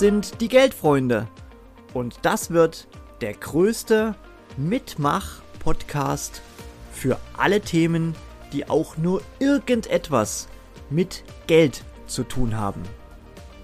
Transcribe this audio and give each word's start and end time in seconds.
sind 0.00 0.40
die 0.40 0.48
Geldfreunde. 0.48 1.28
Und 1.92 2.20
das 2.22 2.50
wird 2.50 2.88
der 3.20 3.34
größte 3.34 4.14
Mitmach-Podcast 4.56 6.40
für 6.90 7.20
alle 7.36 7.60
Themen, 7.60 8.14
die 8.54 8.66
auch 8.66 8.96
nur 8.96 9.20
irgendetwas 9.40 10.48
mit 10.88 11.22
Geld 11.46 11.84
zu 12.06 12.24
tun 12.24 12.56
haben. 12.56 12.82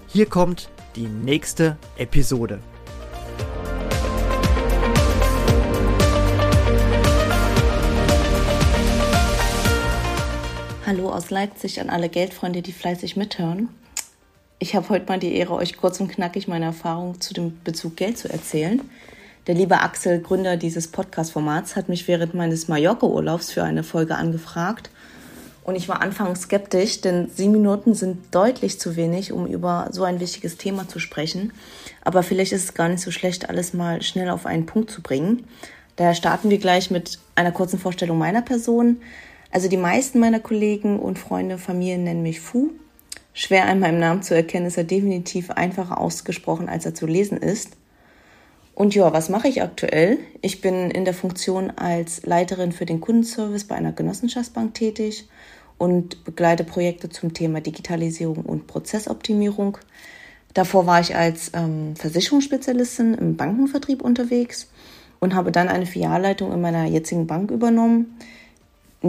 Hier 0.07 0.27
kommt 0.27 0.69
die 0.95 1.07
nächste 1.07 1.75
Episode. 1.97 2.59
Hallo 10.85 11.09
aus 11.09 11.31
Leipzig 11.31 11.81
an 11.81 11.89
alle 11.89 12.09
Geldfreunde, 12.09 12.61
die 12.61 12.73
fleißig 12.73 13.15
mithören. 13.15 13.69
Ich 14.59 14.75
habe 14.75 14.89
heute 14.89 15.05
mal 15.05 15.19
die 15.19 15.35
Ehre, 15.35 15.53
euch 15.53 15.77
kurz 15.77 15.99
und 15.99 16.07
knackig 16.07 16.47
meine 16.47 16.65
Erfahrung 16.65 17.21
zu 17.21 17.35
dem 17.35 17.61
Bezug 17.63 17.95
Geld 17.95 18.17
zu 18.17 18.27
erzählen. 18.27 18.81
Der 19.45 19.53
liebe 19.53 19.81
Axel, 19.81 20.19
Gründer 20.19 20.57
dieses 20.57 20.87
Podcast-Formats, 20.87 21.75
hat 21.75 21.89
mich 21.89 22.07
während 22.07 22.33
meines 22.33 22.67
Mallorca-Urlaubs 22.67 23.51
für 23.51 23.63
eine 23.63 23.83
Folge 23.83 24.15
angefragt. 24.15 24.89
Und 25.63 25.75
ich 25.75 25.87
war 25.87 26.01
anfangs 26.01 26.41
skeptisch, 26.41 27.01
denn 27.01 27.29
sieben 27.29 27.51
Minuten 27.51 27.93
sind 27.93 28.33
deutlich 28.33 28.79
zu 28.79 28.95
wenig, 28.95 29.31
um 29.31 29.45
über 29.45 29.89
so 29.91 30.03
ein 30.03 30.19
wichtiges 30.19 30.57
Thema 30.57 30.87
zu 30.87 30.97
sprechen. 30.97 31.53
Aber 32.03 32.23
vielleicht 32.23 32.51
ist 32.51 32.63
es 32.63 32.73
gar 32.73 32.89
nicht 32.89 33.01
so 33.01 33.11
schlecht, 33.11 33.49
alles 33.49 33.75
mal 33.75 34.01
schnell 34.01 34.31
auf 34.31 34.47
einen 34.47 34.65
Punkt 34.65 34.89
zu 34.89 35.03
bringen. 35.03 35.43
Daher 35.97 36.15
starten 36.15 36.49
wir 36.49 36.57
gleich 36.57 36.89
mit 36.89 37.19
einer 37.35 37.51
kurzen 37.51 37.77
Vorstellung 37.77 38.17
meiner 38.17 38.41
Person, 38.41 39.01
also 39.51 39.69
die 39.69 39.77
meisten 39.77 40.19
meiner 40.19 40.39
Kollegen 40.39 40.99
und 40.99 41.19
Freunde, 41.19 41.59
Familien 41.59 42.03
nennen 42.03 42.23
mich 42.23 42.41
Fu. 42.41 42.71
Schwer 43.39 43.67
an 43.67 43.79
meinem 43.79 43.99
Namen 43.99 44.23
zu 44.23 44.33
erkennen, 44.33 44.65
ist 44.65 44.79
er 44.79 44.83
definitiv 44.83 45.51
einfacher 45.51 46.01
ausgesprochen, 46.01 46.69
als 46.69 46.87
er 46.87 46.95
zu 46.95 47.05
lesen 47.05 47.37
ist. 47.37 47.77
Und 48.73 48.95
ja, 48.95 49.13
was 49.13 49.29
mache 49.29 49.47
ich 49.47 49.61
aktuell? 49.61 50.17
Ich 50.41 50.59
bin 50.59 50.89
in 50.89 51.05
der 51.05 51.13
Funktion 51.13 51.69
als 51.69 52.25
Leiterin 52.25 52.71
für 52.71 52.87
den 52.87 52.99
Kundenservice 52.99 53.65
bei 53.65 53.75
einer 53.75 53.91
Genossenschaftsbank 53.91 54.73
tätig 54.73 55.29
und 55.77 56.23
begleite 56.25 56.63
Projekte 56.63 57.09
zum 57.09 57.35
Thema 57.35 57.61
Digitalisierung 57.61 58.37
und 58.37 58.65
Prozessoptimierung. 58.65 59.77
Davor 60.55 60.87
war 60.87 60.99
ich 60.99 61.15
als 61.15 61.51
ähm, 61.53 61.95
Versicherungsspezialistin 61.95 63.13
im 63.13 63.37
Bankenvertrieb 63.37 64.01
unterwegs 64.01 64.67
und 65.19 65.35
habe 65.35 65.51
dann 65.51 65.67
eine 65.67 65.85
Filialleitung 65.85 66.51
in 66.51 66.61
meiner 66.61 66.85
jetzigen 66.85 67.27
Bank 67.27 67.51
übernommen. 67.51 68.17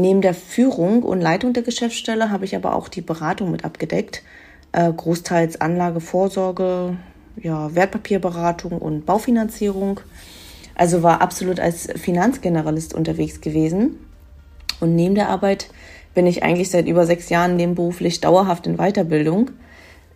Neben 0.01 0.21
der 0.21 0.35
Führung 0.35 1.03
und 1.03 1.21
Leitung 1.21 1.53
der 1.55 1.65
Geschäftsstelle 1.65 2.31
habe 2.31 2.45
ich 2.45 2.55
aber 2.55 2.77
auch 2.77 2.89
die 2.89 3.01
Beratung 3.01 3.51
mit 3.51 3.65
abgedeckt. 3.65 4.23
Äh, 4.71 4.93
großteils 4.93 5.61
Anlage, 5.61 6.01
Vorsorge, 6.01 6.97
ja, 7.37 7.75
Wertpapierberatung 7.75 8.79
und 8.79 9.07
Baufinanzierung. 9.07 10.01
Also 10.77 11.03
war 11.03 11.21
absolut 11.21 11.59
als 11.59 11.89
Finanzgeneralist 11.97 12.95
unterwegs 12.95 13.41
gewesen. 13.41 13.99
Und 14.79 14.95
neben 14.95 15.17
der 15.17 15.31
Arbeit 15.31 15.69
bin 16.15 16.29
ich 16.29 16.45
eigentlich 16.45 16.71
seit 16.71 16.87
über 16.87 17.05
sechs 17.05 17.29
Jahren 17.29 17.57
nebenberuflich 17.57 18.21
dauerhaft 18.21 18.69
in 18.69 18.77
Weiterbildung. 18.77 19.51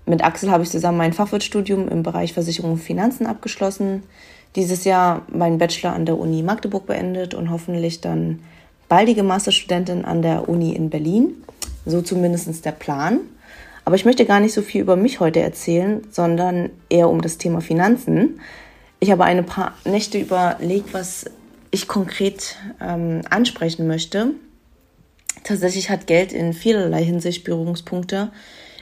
Mit 0.06 0.22
Axel 0.22 0.52
habe 0.52 0.62
ich 0.62 0.70
zusammen 0.70 0.98
mein 0.98 1.12
Fachwirtstudium 1.12 1.88
im 1.88 2.04
Bereich 2.04 2.32
Versicherung 2.34 2.72
und 2.72 2.78
Finanzen 2.78 3.26
abgeschlossen. 3.26 4.04
Dieses 4.54 4.84
Jahr 4.84 5.22
meinen 5.28 5.58
Bachelor 5.58 5.92
an 5.94 6.06
der 6.06 6.18
Uni 6.18 6.44
Magdeburg 6.44 6.86
beendet 6.86 7.34
und 7.34 7.50
hoffentlich 7.50 8.00
dann 8.00 8.40
baldige 8.92 9.22
Masterstudentin 9.22 10.04
an 10.04 10.20
der 10.20 10.50
Uni 10.50 10.74
in 10.74 10.90
Berlin. 10.90 11.42
So 11.86 12.02
zumindest 12.02 12.62
der 12.62 12.72
Plan. 12.72 13.20
Aber 13.86 13.96
ich 13.96 14.04
möchte 14.04 14.26
gar 14.26 14.38
nicht 14.38 14.52
so 14.52 14.60
viel 14.60 14.82
über 14.82 14.96
mich 14.96 15.18
heute 15.18 15.40
erzählen, 15.40 16.02
sondern 16.10 16.68
eher 16.90 17.08
um 17.08 17.22
das 17.22 17.38
Thema 17.38 17.62
Finanzen. 17.62 18.38
Ich 19.00 19.10
habe 19.10 19.24
eine 19.24 19.44
paar 19.44 19.72
Nächte 19.86 20.18
überlegt, 20.18 20.92
was 20.92 21.24
ich 21.70 21.88
konkret 21.88 22.56
ähm, 22.82 23.22
ansprechen 23.30 23.86
möchte. 23.86 24.32
Tatsächlich 25.42 25.88
hat 25.88 26.06
Geld 26.06 26.34
in 26.34 26.52
vielerlei 26.52 27.02
Hinsicht 27.02 27.44
Berührungspunkte 27.44 28.30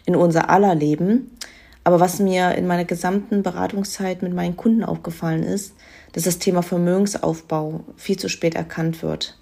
in 0.07 0.17
unser 0.17 0.51
aller 0.51 0.75
Leben. 0.75 1.37
Aber 1.85 2.01
was 2.01 2.19
mir 2.19 2.57
in 2.57 2.67
meiner 2.67 2.85
gesamten 2.85 3.45
Beratungszeit 3.45 4.23
mit 4.23 4.35
meinen 4.35 4.57
Kunden 4.57 4.83
aufgefallen 4.83 5.45
ist, 5.45 5.73
dass 6.15 6.25
das 6.25 6.41
Thema 6.41 6.63
Vermögensaufbau 6.63 7.85
viel 7.97 8.19
zu 8.19 8.29
spät 8.29 8.57
erkannt 8.57 9.05
wird. 9.05 9.37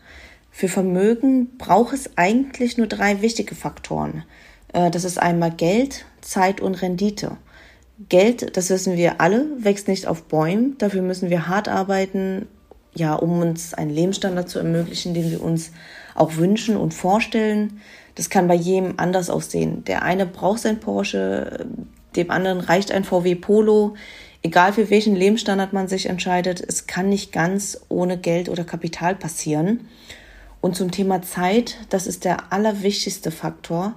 Für 0.59 0.67
Vermögen 0.67 1.57
braucht 1.57 1.95
es 1.95 2.11
eigentlich 2.17 2.79
nur 2.79 2.89
drei 2.89 3.23
wichtige 3.23 3.55
Faktoren. 3.55 4.25
Äh, 4.73 4.91
das 4.91 5.05
ist 5.05 5.17
einmal 5.17 5.53
Geld, 5.53 6.05
Zeit 6.21 6.61
und 6.61 6.83
Rendite. 6.83 7.37
Geld, 8.09 8.57
das 8.57 8.69
wissen 8.69 8.97
wir 8.97 9.21
alle, 9.21 9.47
wächst 9.61 9.87
nicht 9.87 10.09
auf 10.09 10.25
Bäumen. 10.25 10.77
Dafür 10.79 11.03
müssen 11.03 11.31
wir 11.31 11.47
hart 11.47 11.69
arbeiten, 11.69 12.49
ja, 12.93 13.15
um 13.15 13.39
uns 13.39 13.73
einen 13.73 13.93
Lebensstandard 13.93 14.49
zu 14.49 14.59
ermöglichen, 14.59 15.15
den 15.15 15.31
wir 15.31 15.45
uns 15.45 15.71
auch 16.17 16.35
wünschen 16.35 16.77
und 16.77 16.93
vorstellen. 16.93 17.81
Das 18.17 18.29
kann 18.29 18.49
bei 18.49 18.57
jedem 18.57 18.95
anders 18.97 19.31
aussehen. 19.31 19.85
Der 19.85 20.03
eine 20.03 20.27
braucht 20.27 20.59
sein 20.59 20.81
Porsche, 20.81 21.67
dem 22.17 22.33
anderen 22.33 22.59
reicht 22.59 22.91
ein 22.91 23.05
VW 23.05 23.37
Polo. 23.37 23.95
Egal 24.43 24.73
für 24.73 24.91
welchen 24.91 25.15
Lebensstandard 25.15 25.73
man 25.73 25.87
sich 25.87 26.07
entscheidet, 26.07 26.61
es 26.61 26.89
kann 26.89 27.09
nicht 27.09 27.31
ganz 27.31 27.81
ohne 27.89 28.19
Geld 28.19 28.49
oder 28.49 28.65
Kapital 28.65 29.15
passieren. 29.15 29.87
Und 30.61 30.77
zum 30.77 30.91
Thema 30.91 31.23
Zeit, 31.23 31.77
das 31.89 32.07
ist 32.07 32.25
der 32.25 32.53
allerwichtigste 32.53 33.31
Faktor. 33.31 33.95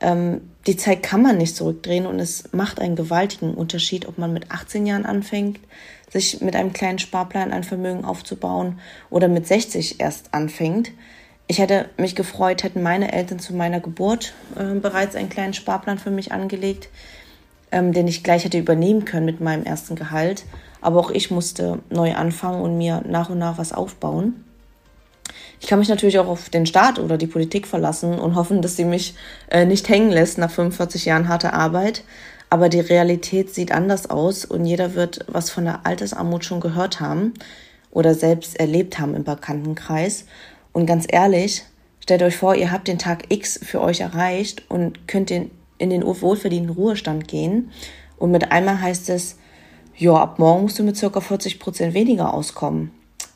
Ähm, 0.00 0.50
die 0.66 0.76
Zeit 0.76 1.02
kann 1.02 1.22
man 1.22 1.38
nicht 1.38 1.56
zurückdrehen 1.56 2.06
und 2.06 2.20
es 2.20 2.52
macht 2.52 2.80
einen 2.80 2.96
gewaltigen 2.96 3.54
Unterschied, 3.54 4.06
ob 4.06 4.18
man 4.18 4.32
mit 4.32 4.50
18 4.50 4.86
Jahren 4.86 5.06
anfängt, 5.06 5.60
sich 6.10 6.40
mit 6.40 6.56
einem 6.56 6.72
kleinen 6.72 6.98
Sparplan 6.98 7.52
ein 7.52 7.64
Vermögen 7.64 8.04
aufzubauen 8.04 8.78
oder 9.10 9.28
mit 9.28 9.46
60 9.46 10.00
erst 10.00 10.34
anfängt. 10.34 10.92
Ich 11.46 11.58
hätte 11.58 11.90
mich 11.98 12.16
gefreut, 12.16 12.62
hätten 12.62 12.82
meine 12.82 13.12
Eltern 13.12 13.38
zu 13.38 13.54
meiner 13.54 13.80
Geburt 13.80 14.34
äh, 14.56 14.78
bereits 14.78 15.16
einen 15.16 15.28
kleinen 15.28 15.54
Sparplan 15.54 15.98
für 15.98 16.10
mich 16.10 16.32
angelegt, 16.32 16.88
ähm, 17.70 17.92
den 17.92 18.08
ich 18.08 18.24
gleich 18.24 18.44
hätte 18.44 18.58
übernehmen 18.58 19.04
können 19.04 19.26
mit 19.26 19.40
meinem 19.40 19.64
ersten 19.64 19.94
Gehalt. 19.94 20.44
Aber 20.80 21.00
auch 21.00 21.10
ich 21.10 21.30
musste 21.30 21.80
neu 21.90 22.14
anfangen 22.14 22.62
und 22.62 22.78
mir 22.78 23.02
nach 23.06 23.30
und 23.30 23.38
nach 23.38 23.58
was 23.58 23.72
aufbauen. 23.72 24.44
Ich 25.60 25.68
kann 25.68 25.78
mich 25.78 25.88
natürlich 25.88 26.18
auch 26.18 26.26
auf 26.26 26.50
den 26.50 26.66
Staat 26.66 26.98
oder 26.98 27.16
die 27.16 27.26
Politik 27.26 27.66
verlassen 27.66 28.18
und 28.18 28.34
hoffen, 28.34 28.62
dass 28.62 28.76
sie 28.76 28.84
mich 28.84 29.14
äh, 29.50 29.64
nicht 29.64 29.88
hängen 29.88 30.10
lässt 30.10 30.38
nach 30.38 30.50
45 30.50 31.06
Jahren 31.06 31.28
harter 31.28 31.54
Arbeit. 31.54 32.04
Aber 32.50 32.68
die 32.68 32.80
Realität 32.80 33.52
sieht 33.54 33.72
anders 33.72 34.10
aus 34.10 34.44
und 34.44 34.64
jeder 34.64 34.94
wird 34.94 35.24
was 35.26 35.50
von 35.50 35.64
der 35.64 35.86
Altersarmut 35.86 36.44
schon 36.44 36.60
gehört 36.60 37.00
haben 37.00 37.34
oder 37.90 38.14
selbst 38.14 38.60
erlebt 38.60 38.98
haben 38.98 39.14
im 39.14 39.24
Bekanntenkreis. 39.24 40.26
Und 40.72 40.86
ganz 40.86 41.06
ehrlich, 41.08 41.64
stellt 42.00 42.22
euch 42.22 42.36
vor, 42.36 42.54
ihr 42.54 42.70
habt 42.70 42.86
den 42.86 42.98
Tag 42.98 43.32
X 43.32 43.58
für 43.62 43.80
euch 43.80 44.00
erreicht 44.00 44.64
und 44.68 45.08
könnt 45.08 45.30
in, 45.30 45.50
in 45.78 45.90
den 45.90 46.04
wohlverdienten 46.04 46.74
Ruhestand 46.74 47.26
gehen. 47.26 47.70
Und 48.18 48.30
mit 48.30 48.52
einmal 48.52 48.80
heißt 48.80 49.08
es, 49.08 49.38
ja, 49.96 50.14
ab 50.14 50.38
morgen 50.38 50.62
musst 50.62 50.78
du 50.78 50.82
mit 50.82 50.96
circa 50.96 51.20
40 51.20 51.58
Prozent 51.58 51.94
weniger 51.94 52.34
auskommen 52.34 52.92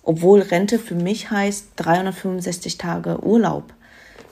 obwohl 0.09 0.41
Rente 0.41 0.79
für 0.79 0.95
mich 0.95 1.31
heißt 1.31 1.73
365 1.77 2.79
Tage 2.79 3.23
Urlaub. 3.23 3.75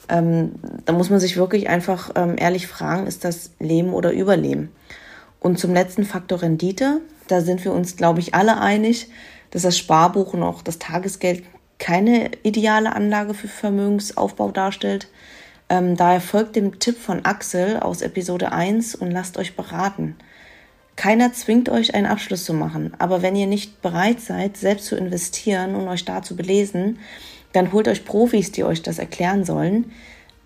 Ähm, 0.09 0.53
da 0.85 0.91
muss 0.91 1.11
man 1.11 1.19
sich 1.19 1.37
wirklich 1.37 1.69
einfach 1.69 2.09
ähm, 2.15 2.33
ehrlich 2.35 2.65
fragen, 2.65 3.05
ist 3.05 3.23
das 3.23 3.51
Leben 3.59 3.93
oder 3.93 4.11
Überleben? 4.11 4.71
Und 5.39 5.59
zum 5.59 5.75
letzten 5.75 6.03
Faktor 6.03 6.41
Rendite, 6.41 7.01
da 7.27 7.41
sind 7.41 7.63
wir 7.63 7.73
uns, 7.73 7.95
glaube 7.95 8.21
ich, 8.21 8.33
alle 8.33 8.59
einig, 8.59 9.09
dass 9.51 9.61
das 9.61 9.77
Sparbuch 9.77 10.33
und 10.33 10.41
auch 10.41 10.63
das 10.63 10.79
Tagesgeld 10.79 11.43
keine 11.77 12.31
ideale 12.41 12.95
Anlage 12.95 13.35
für 13.35 13.47
Vermögensaufbau 13.47 14.49
darstellt. 14.49 15.07
Ähm, 15.69 15.95
daher 15.95 16.21
folgt 16.21 16.55
dem 16.55 16.79
Tipp 16.79 16.97
von 16.97 17.23
Axel 17.23 17.79
aus 17.79 18.01
Episode 18.01 18.51
1 18.51 18.95
und 18.95 19.11
lasst 19.11 19.37
euch 19.37 19.55
beraten. 19.55 20.15
Keiner 20.97 21.31
zwingt 21.31 21.69
euch, 21.69 21.93
einen 21.93 22.07
Abschluss 22.07 22.43
zu 22.43 22.53
machen. 22.53 22.91
Aber 22.97 23.21
wenn 23.21 23.35
ihr 23.35 23.47
nicht 23.47 23.81
bereit 23.81 24.19
seid, 24.19 24.57
selbst 24.57 24.87
zu 24.87 24.97
investieren 24.97 25.75
und 25.75 25.87
euch 25.87 26.03
da 26.03 26.23
zu 26.23 26.35
belesen, 26.35 26.97
dann 27.53 27.71
holt 27.71 27.87
euch 27.87 28.03
Profis, 28.03 28.51
die 28.51 28.63
euch 28.63 28.81
das 28.81 28.99
erklären 28.99 29.45
sollen. 29.45 29.91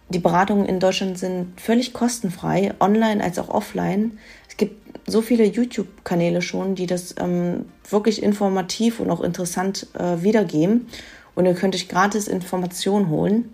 Die 0.10 0.20
Beratungen 0.20 0.66
in 0.66 0.82
Deutschland 0.82 1.18
sind 1.18 1.60
völlig 1.60 1.94
kostenfrei, 1.94 2.74
online 2.82 3.24
als 3.24 3.40
auch 3.40 3.48
offline. 3.48 4.20
Es 4.50 4.58
gibt 4.58 4.76
so 5.10 5.22
viele 5.22 5.46
YouTube-Kanäle 5.46 6.42
schon, 6.42 6.76
die 6.76 6.86
das 6.86 7.16
ähm, 7.18 7.66
wirklich 7.90 8.22
informativ 8.22 9.00
und 9.00 9.10
auch 9.10 9.22
interessant 9.22 9.88
äh, 9.98 10.22
wiedergeben. 10.22 10.88
Und 11.34 11.46
ihr 11.46 11.54
könnt 11.54 11.76
euch 11.76 11.88
gratis 11.88 12.28
Informationen 12.28 13.08
holen. 13.08 13.54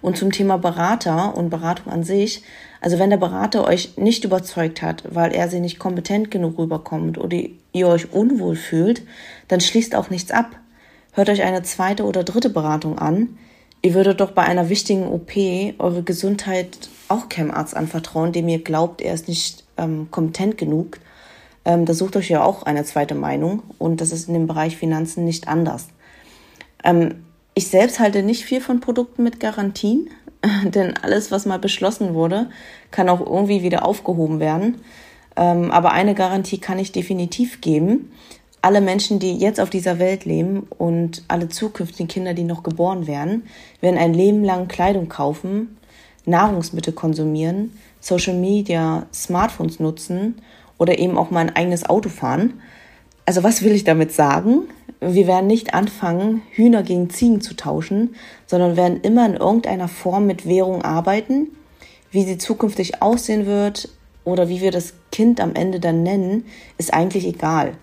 Und 0.00 0.16
zum 0.16 0.32
Thema 0.32 0.56
Berater 0.56 1.36
und 1.36 1.50
Beratung 1.50 1.92
an 1.92 2.04
sich, 2.04 2.42
also 2.84 2.98
wenn 2.98 3.08
der 3.08 3.16
Berater 3.16 3.64
euch 3.64 3.96
nicht 3.96 4.24
überzeugt 4.24 4.82
hat, 4.82 5.04
weil 5.08 5.32
er 5.32 5.48
sie 5.48 5.58
nicht 5.58 5.78
kompetent 5.78 6.30
genug 6.30 6.58
rüberkommt 6.58 7.16
oder 7.16 7.34
ihr 7.72 7.88
euch 7.88 8.12
unwohl 8.12 8.56
fühlt, 8.56 9.06
dann 9.48 9.62
schließt 9.62 9.94
auch 9.94 10.10
nichts 10.10 10.30
ab. 10.30 10.50
Hört 11.12 11.30
euch 11.30 11.42
eine 11.44 11.62
zweite 11.62 12.04
oder 12.04 12.24
dritte 12.24 12.50
Beratung 12.50 12.98
an. 12.98 13.38
Ihr 13.80 13.94
würdet 13.94 14.20
doch 14.20 14.32
bei 14.32 14.42
einer 14.42 14.68
wichtigen 14.68 15.06
OP 15.06 15.32
eure 15.78 16.02
Gesundheit 16.02 16.90
auch 17.08 17.30
keinem 17.30 17.52
Arzt 17.52 17.74
anvertrauen, 17.74 18.32
dem 18.32 18.50
ihr 18.50 18.62
glaubt, 18.62 19.00
er 19.00 19.14
ist 19.14 19.28
nicht 19.28 19.64
ähm, 19.78 20.08
kompetent 20.10 20.58
genug. 20.58 20.98
Ähm, 21.64 21.86
da 21.86 21.94
sucht 21.94 22.16
euch 22.16 22.28
ja 22.28 22.44
auch 22.44 22.64
eine 22.64 22.84
zweite 22.84 23.14
Meinung 23.14 23.62
und 23.78 24.02
das 24.02 24.12
ist 24.12 24.28
in 24.28 24.34
dem 24.34 24.46
Bereich 24.46 24.76
Finanzen 24.76 25.24
nicht 25.24 25.48
anders. 25.48 25.88
Ähm, 26.84 27.24
ich 27.54 27.68
selbst 27.68 27.98
halte 27.98 28.22
nicht 28.22 28.44
viel 28.44 28.60
von 28.60 28.80
Produkten 28.80 29.22
mit 29.22 29.40
Garantien, 29.40 30.10
denn 30.64 30.96
alles, 30.96 31.30
was 31.30 31.46
mal 31.46 31.58
beschlossen 31.58 32.14
wurde, 32.14 32.48
kann 32.90 33.08
auch 33.08 33.20
irgendwie 33.20 33.62
wieder 33.62 33.84
aufgehoben 33.84 34.40
werden. 34.40 34.76
Ähm, 35.36 35.70
aber 35.70 35.92
eine 35.92 36.14
Garantie 36.14 36.58
kann 36.58 36.78
ich 36.78 36.92
definitiv 36.92 37.60
geben. 37.60 38.12
Alle 38.62 38.80
Menschen, 38.80 39.18
die 39.18 39.36
jetzt 39.36 39.60
auf 39.60 39.68
dieser 39.68 39.98
Welt 39.98 40.24
leben 40.24 40.66
und 40.78 41.22
alle 41.28 41.48
zukünftigen 41.48 42.08
Kinder, 42.08 42.32
die 42.32 42.44
noch 42.44 42.62
geboren 42.62 43.06
werden, 43.06 43.44
werden 43.80 43.98
ein 43.98 44.14
Leben 44.14 44.42
lang 44.42 44.68
Kleidung 44.68 45.08
kaufen, 45.08 45.76
Nahrungsmittel 46.24 46.94
konsumieren, 46.94 47.78
Social 48.00 48.34
Media, 48.34 49.06
Smartphones 49.12 49.80
nutzen 49.80 50.36
oder 50.78 50.98
eben 50.98 51.18
auch 51.18 51.30
mal 51.30 51.40
ein 51.40 51.56
eigenes 51.56 51.84
Auto 51.84 52.08
fahren. 52.08 52.54
Also 53.26 53.42
was 53.42 53.62
will 53.62 53.72
ich 53.72 53.84
damit 53.84 54.12
sagen? 54.12 54.62
Wir 55.06 55.26
werden 55.26 55.46
nicht 55.46 55.74
anfangen, 55.74 56.40
Hühner 56.52 56.82
gegen 56.82 57.10
Ziegen 57.10 57.42
zu 57.42 57.54
tauschen, 57.54 58.14
sondern 58.46 58.76
werden 58.76 59.02
immer 59.02 59.26
in 59.26 59.34
irgendeiner 59.34 59.88
Form 59.88 60.26
mit 60.26 60.46
Währung 60.46 60.82
arbeiten. 60.82 61.48
Wie 62.10 62.24
sie 62.24 62.38
zukünftig 62.38 63.02
aussehen 63.02 63.44
wird 63.44 63.90
oder 64.24 64.48
wie 64.48 64.62
wir 64.62 64.70
das 64.70 64.94
Kind 65.12 65.40
am 65.40 65.54
Ende 65.54 65.78
dann 65.78 66.02
nennen, 66.02 66.46
ist 66.78 66.94
eigentlich 66.94 67.26
egal. 67.26 67.74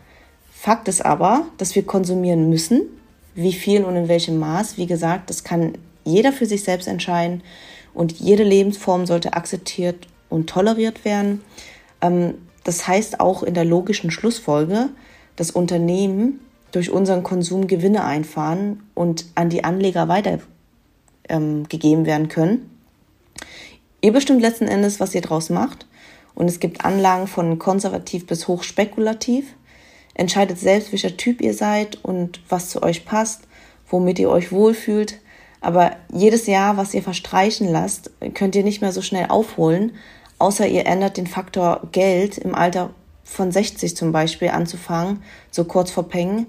Fakt 0.52 0.88
ist 0.88 1.06
aber, 1.06 1.46
dass 1.58 1.76
wir 1.76 1.84
konsumieren 1.84 2.50
müssen. 2.50 2.84
Wie 3.36 3.54
viel 3.54 3.84
und 3.84 3.96
in 3.96 4.08
welchem 4.08 4.40
Maß, 4.40 4.78
wie 4.78 4.88
gesagt, 4.88 5.30
das 5.30 5.44
kann 5.44 5.74
jeder 6.04 6.34
für 6.34 6.48
sich 6.48 6.64
selbst 6.64 6.88
entscheiden 6.88 7.44
und 7.94 8.14
jede 8.14 8.44
Lebensform 8.44 9.06
sollte 9.06 9.34
akzeptiert 9.34 10.08
und 10.30 10.50
toleriert 10.50 11.06
werden. 11.06 11.42
Ähm, 12.02 12.34
das 12.64 12.88
heißt 12.88 13.20
auch 13.20 13.44
in 13.44 13.54
der 13.54 13.66
logischen 13.66 14.10
Schlussfolge, 14.10 14.90
dass 15.36 15.52
Unternehmen 15.52 16.40
durch 16.72 16.92
unseren 16.92 17.24
Konsum 17.24 17.68
Gewinne 17.68 18.04
einfahren 18.04 18.84
und 18.94 19.26
an 19.36 19.50
die 19.50 19.64
Anleger 19.64 20.08
weitergegeben 20.08 20.50
ähm, 21.30 22.06
werden 22.06 22.28
können. 22.28 22.70
Ihr 24.02 24.14
bestimmt 24.14 24.42
letzten 24.42 24.68
Endes, 24.68 25.00
was 25.00 25.14
ihr 25.14 25.22
draus 25.22 25.50
macht. 25.50 25.86
Und 26.34 26.48
es 26.48 26.60
gibt 26.60 26.86
Anlagen 26.86 27.28
von 27.28 27.60
konservativ 27.60 28.26
bis 28.26 28.48
hochspekulativ. 28.48 29.54
Entscheidet 30.14 30.60
selbst, 30.60 30.92
welcher 30.92 31.16
Typ 31.18 31.42
ihr 31.42 31.54
seid 31.54 32.04
und 32.04 32.42
was 32.50 32.70
zu 32.70 32.82
euch 32.84 33.06
passt, 33.06 33.44
womit 33.88 34.20
ihr 34.20 34.30
euch 34.30 34.52
wohlfühlt. 34.52 35.20
Aber 35.62 35.92
jedes 36.12 36.48
Jahr, 36.48 36.78
was 36.78 36.94
ihr 36.94 37.04
verstreichen 37.04 37.68
lasst, 37.68 38.12
könnt 38.34 38.56
ihr 38.56 38.64
nicht 38.64 38.82
mehr 38.82 38.92
so 38.92 39.02
schnell 39.02 39.28
aufholen, 39.30 39.94
außer 40.40 40.68
ihr 40.68 40.88
ändert 40.88 41.18
den 41.18 41.28
Faktor 41.28 41.82
Geld 41.92 42.40
im 42.40 42.56
Alter 42.56 42.90
von 43.32 43.52
60 43.52 43.96
zum 43.96 44.12
Beispiel 44.12 44.50
anzufangen, 44.50 45.24
so 45.52 45.64
kurz 45.64 45.90
vor 45.90 46.10
Peng. 46.10 46.48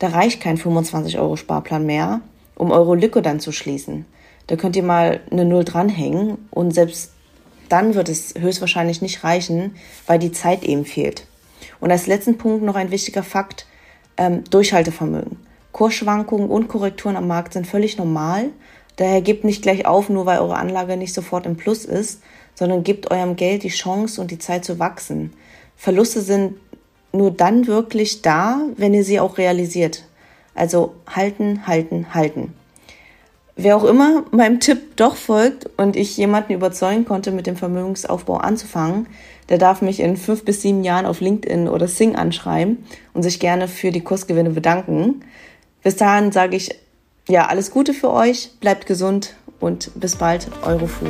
Da 0.00 0.08
reicht 0.08 0.40
kein 0.40 0.56
25 0.56 1.18
Euro 1.18 1.36
Sparplan 1.36 1.86
mehr, 1.86 2.20
um 2.56 2.72
eure 2.72 2.96
Lücke 2.96 3.22
dann 3.22 3.38
zu 3.38 3.52
schließen. 3.52 4.04
Da 4.48 4.56
könnt 4.56 4.74
ihr 4.74 4.82
mal 4.82 5.20
eine 5.30 5.44
Null 5.44 5.64
dranhängen 5.64 6.48
und 6.50 6.72
selbst 6.72 7.12
dann 7.68 7.94
wird 7.94 8.08
es 8.08 8.34
höchstwahrscheinlich 8.36 9.00
nicht 9.00 9.22
reichen, 9.22 9.76
weil 10.06 10.18
die 10.18 10.32
Zeit 10.32 10.64
eben 10.64 10.84
fehlt. 10.84 11.26
Und 11.80 11.92
als 11.92 12.06
letzten 12.06 12.36
Punkt 12.36 12.64
noch 12.64 12.74
ein 12.74 12.90
wichtiger 12.90 13.22
Fakt, 13.22 13.66
ähm, 14.16 14.42
Durchhaltevermögen. 14.50 15.38
Kursschwankungen 15.72 16.50
und 16.50 16.68
Korrekturen 16.68 17.16
am 17.16 17.28
Markt 17.28 17.52
sind 17.52 17.66
völlig 17.66 17.96
normal. 17.96 18.50
Daher 18.96 19.22
gebt 19.22 19.44
nicht 19.44 19.62
gleich 19.62 19.86
auf, 19.86 20.08
nur 20.08 20.26
weil 20.26 20.40
eure 20.40 20.56
Anlage 20.56 20.96
nicht 20.96 21.14
sofort 21.14 21.46
im 21.46 21.56
Plus 21.56 21.84
ist, 21.84 22.22
sondern 22.54 22.84
gebt 22.84 23.10
eurem 23.10 23.36
Geld 23.36 23.62
die 23.62 23.68
Chance 23.68 24.20
und 24.20 24.30
die 24.30 24.38
Zeit 24.38 24.64
zu 24.64 24.78
wachsen. 24.78 25.32
Verluste 25.76 26.20
sind 26.20 26.54
nur 27.12 27.30
dann 27.30 27.66
wirklich 27.66 28.22
da, 28.22 28.60
wenn 28.76 28.94
ihr 28.94 29.04
sie 29.04 29.20
auch 29.20 29.38
realisiert. 29.38 30.04
Also 30.54 30.94
halten, 31.06 31.66
halten, 31.66 32.14
halten. 32.14 32.54
Wer 33.56 33.76
auch 33.76 33.84
immer 33.84 34.24
meinem 34.32 34.58
Tipp 34.58 34.96
doch 34.96 35.14
folgt 35.14 35.70
und 35.76 35.94
ich 35.94 36.16
jemanden 36.16 36.54
überzeugen 36.54 37.04
konnte, 37.04 37.30
mit 37.30 37.46
dem 37.46 37.56
Vermögensaufbau 37.56 38.38
anzufangen, 38.38 39.06
der 39.48 39.58
darf 39.58 39.80
mich 39.80 40.00
in 40.00 40.16
fünf 40.16 40.44
bis 40.44 40.62
sieben 40.62 40.82
Jahren 40.82 41.06
auf 41.06 41.20
LinkedIn 41.20 41.68
oder 41.68 41.86
Sing 41.86 42.16
anschreiben 42.16 42.84
und 43.12 43.22
sich 43.22 43.38
gerne 43.38 43.68
für 43.68 43.92
die 43.92 44.00
Kursgewinne 44.00 44.50
bedanken. 44.50 45.20
Bis 45.84 45.96
dahin 45.96 46.32
sage 46.32 46.56
ich, 46.56 46.70
ja, 47.28 47.46
alles 47.46 47.70
Gute 47.70 47.94
für 47.94 48.10
euch, 48.10 48.50
bleibt 48.60 48.86
gesund 48.86 49.36
und 49.60 49.90
bis 49.94 50.16
bald, 50.16 50.48
eure 50.64 50.88
Fu. 50.88 51.06